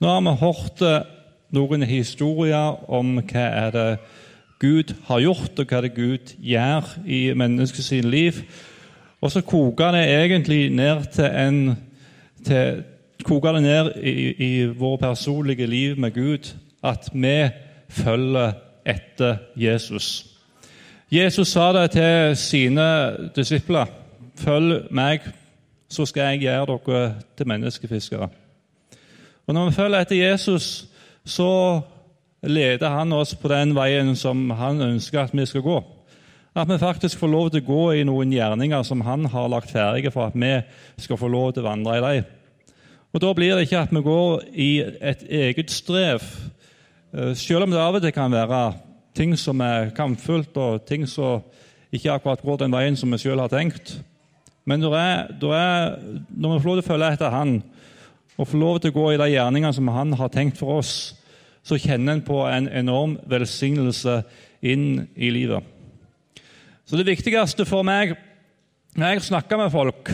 [0.00, 1.04] Nå har vi hørt eh,
[1.56, 3.86] noen historier om hva er det
[4.60, 8.42] Gud har gjort, og hva det Gud gjør i menneskets liv.
[9.24, 11.60] Og så koker det egentlig ned til en
[12.44, 12.84] til,
[13.24, 16.52] koker det ned i, i vårt personlige liv med Gud
[16.84, 17.48] at vi
[17.88, 18.52] følger
[18.86, 20.26] etter Jesus.
[21.10, 22.88] Jesus sa det til sine
[23.36, 23.88] disipler.
[24.36, 25.24] Følg meg,
[25.88, 28.28] så skal jeg gjøre dere til menneskefiskere.
[29.46, 30.86] Og Når vi følger etter Jesus,
[31.24, 31.80] så
[32.42, 35.76] leder han oss på den veien som han ønsker at vi skal gå.
[36.56, 39.70] At vi faktisk får lov til å gå i noen gjerninger som han har lagt
[39.70, 40.54] ferdige for at vi
[41.04, 42.32] skal få lov til å vandre i dem.
[43.12, 46.22] Og Da blir det ikke at vi går i et eget strev,
[47.14, 48.74] eh, selv om det av og til kan være
[49.14, 51.42] ting som er kampfullt, og ting som
[51.92, 54.00] ikke akkurat går den veien som vi selv har tenkt.
[54.66, 55.96] Men det er, det er,
[56.28, 57.62] når vi får lov til å følge etter Han,
[58.36, 61.14] og får lov til å gå i de gjerningene som Han har tenkt for oss,
[61.66, 64.20] så kjenner en på en enorm velsignelse
[64.62, 65.64] inn i livet.
[66.86, 68.14] Så det viktigste for meg
[68.96, 70.10] når jeg snakker med folk,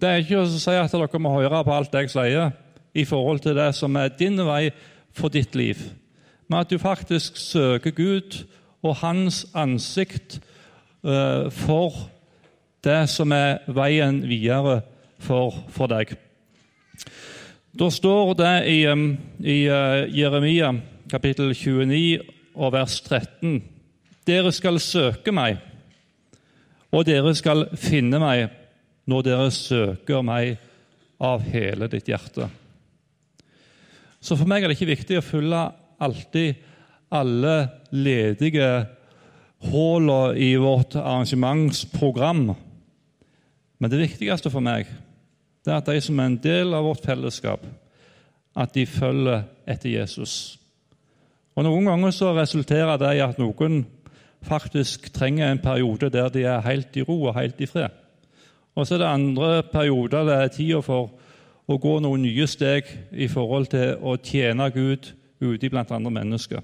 [0.00, 2.50] det er ikke å si at dere må høre på alt jeg sier
[2.92, 4.70] i forhold til det som er din vei
[5.16, 5.78] for ditt liv,
[6.48, 8.42] men at du faktisk søker Gud
[8.82, 10.40] og Hans ansikt
[11.06, 11.94] uh, for
[12.84, 14.80] det som er veien videre
[15.20, 16.16] for, for deg.
[17.70, 18.80] Da står det i,
[19.46, 20.72] i uh, Jeremia
[21.10, 22.18] kapittel 29
[22.58, 23.60] og vers 13.:
[24.26, 25.60] Dere skal søke meg,
[26.90, 28.48] og dere skal finne meg
[29.06, 30.56] når dere søker meg
[31.22, 32.48] av hele ditt hjerte.
[34.20, 35.60] Så for meg er det ikke viktig å fylle
[36.02, 36.58] alltid
[37.14, 37.54] alle
[37.94, 38.72] ledige
[39.70, 42.50] hullene i vårt arrangementsprogram.
[43.78, 44.90] Men det viktigste for meg
[45.64, 47.64] det er at de som er en del av vårt fellesskap,
[48.56, 50.58] at de følger etter Jesus.
[51.54, 53.84] Og Noen ganger så resulterer det i at noen
[54.46, 57.90] faktisk trenger en periode der de er helt i ro og helt i fred.
[58.74, 61.10] Og så er det andre perioder det er tida for
[61.70, 66.62] å gå noen nye steg i forhold til å tjene Gud ute blant andre mennesker.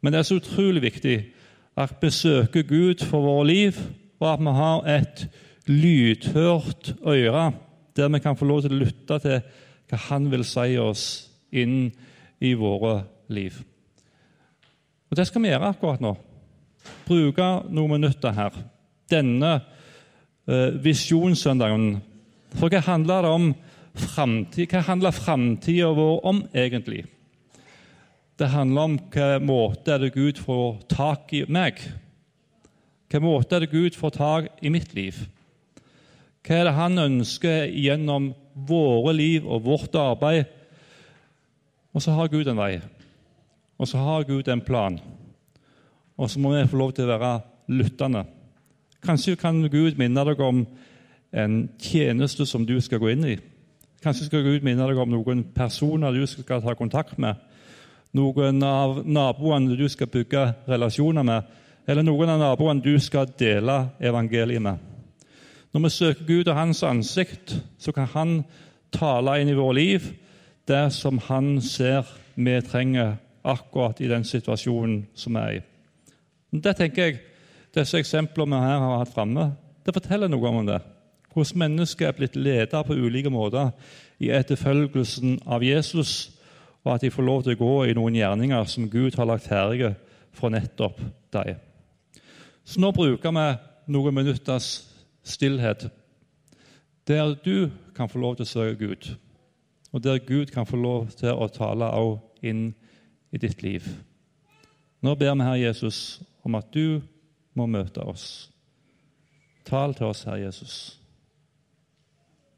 [0.00, 1.16] Men det er så utrolig viktig
[1.76, 3.78] at vi søker Gud for våre liv,
[4.20, 5.26] og at vi har et
[5.70, 7.52] lydhørt øre
[7.96, 9.40] der vi kan få lov til å lytte til
[9.86, 11.04] hva Han vil si oss
[11.54, 11.92] inn
[12.42, 13.58] i våre liv.
[15.10, 16.16] Og Det skal vi gjøre akkurat nå.
[17.06, 18.56] Bruke noen minutter her.
[19.10, 19.52] Denne
[20.46, 22.00] eh, visjonssøndagen.
[22.58, 23.52] For hva handler det om
[23.94, 24.68] framtid?
[24.70, 27.04] Hva handler framtida vår om, egentlig?
[28.36, 31.78] Det handler om hva måte er det Gud får tak i meg?
[33.08, 35.22] Hva måte er det Gud får tak i mitt liv?
[36.46, 38.30] Hva er det han ønsker gjennom
[38.68, 40.46] våre liv og vårt arbeid?
[41.90, 42.76] Og så har Gud en vei,
[43.80, 45.00] og så har Gud en plan.
[46.16, 47.32] Og så må vi få lov til å være
[47.72, 48.22] lyttende.
[49.02, 50.62] Kanskje kan Gud minne deg om
[51.36, 53.36] en tjeneste som du skal gå inn i.
[54.04, 57.40] Kanskje skal Gud minne deg om noen personer du skal ta kontakt med.
[58.14, 61.48] Noen av naboene du skal bygge relasjoner med,
[61.90, 64.95] eller noen av naboene du skal dele evangeliet med.
[65.76, 68.30] Når vi søker Gud og Hans ansikt, så kan Han
[68.92, 70.06] tale inn i våre liv
[70.64, 75.60] det som Han ser vi trenger akkurat i den situasjonen som vi er i.
[76.64, 77.20] Det tenker jeg,
[77.76, 79.50] Disse eksemplene vi her har hatt framme,
[79.84, 80.80] det forteller noe om det.
[81.34, 83.68] Hvordan mennesker er blitt ledet på ulike måter
[84.16, 86.32] i etterfølgelsen av Jesus,
[86.84, 89.52] og at de får lov til å gå i noen gjerninger som Gud har lagt
[89.52, 89.92] herlige
[90.32, 91.04] for nettopp
[91.36, 91.60] dem.
[92.64, 93.48] Så nå bruker vi
[93.92, 94.95] noen minutters
[95.26, 95.88] stillhet,
[97.06, 99.08] der du kan få lov til å søke Gud,
[99.92, 102.68] og der Gud kan få lov til å tale òg inn
[103.34, 103.86] i ditt liv.
[105.02, 107.00] Nå ber vi Herre Jesus om at du
[107.56, 108.50] må møte oss.
[109.66, 110.76] Tal til oss, Herre Jesus.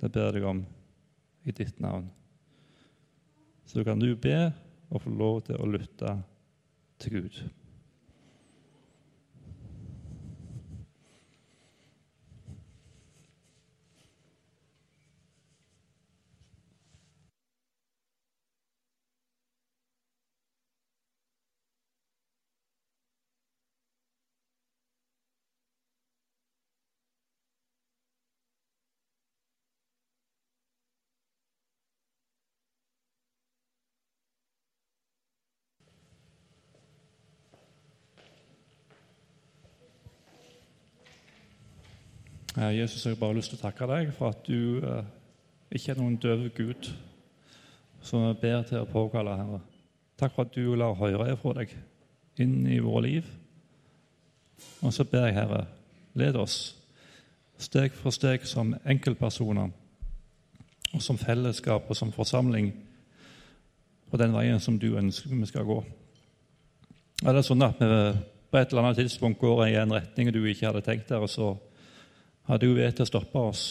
[0.00, 0.64] Det ber jeg deg om
[1.44, 2.08] i ditt navn.
[3.64, 4.52] Så kan du be
[4.90, 6.16] og få lov til å lytte
[7.00, 7.38] til Gud.
[42.54, 45.06] Jesus, jeg har bare lyst til å takke deg for at du eh,
[45.74, 46.86] ikke er noen døv Gud
[48.04, 49.58] som vi ber til å påkalle, Herre.
[50.20, 51.74] Takk for at du lar høre fra deg
[52.38, 53.32] inn i våre liv.
[54.86, 55.64] Og så ber jeg, Herre,
[56.14, 56.76] led oss
[57.58, 59.74] steg for steg som enkeltpersoner
[60.94, 62.70] og som fellesskap og som forsamling
[64.10, 65.82] på den veien som du ønsker vi skal gå.
[67.26, 68.02] Er det sånn at vi
[68.46, 71.32] på et eller annet tidspunkt går i en retning du ikke hadde tenkt der, og
[71.34, 71.56] så
[72.44, 73.64] har du vett til å stoppe oss?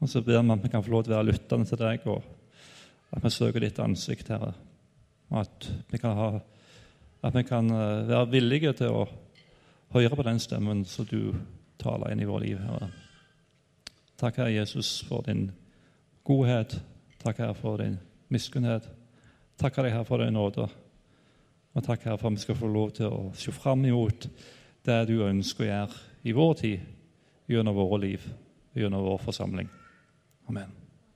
[0.00, 2.06] Og så ber vi at vi kan få lov til å være lyttende til deg,
[2.08, 2.22] og
[3.14, 4.54] at vi søker ditt ansikt, Herre.
[5.30, 6.28] Og at vi kan, ha,
[7.22, 9.04] at vi kan eh, være villige til å
[9.94, 11.34] høre på den stemmen som du
[11.80, 12.90] taler inn i vårt liv, Herre.
[14.20, 15.50] Takk, Herre Jesus, for din
[16.26, 16.78] godhet.
[17.22, 17.98] Takk, Herre, for din
[18.32, 18.88] miskunnhet.
[19.60, 20.66] Takk Herre, for din nåde.
[21.74, 24.26] Og takk, Herre, for at vi skal få lov til å se fram imot
[24.86, 26.88] det du ønsker å gjøre i vår tid,
[27.50, 28.34] gjennom våre liv,
[28.72, 29.68] gjennom vår forsamling.
[30.46, 30.79] Amen.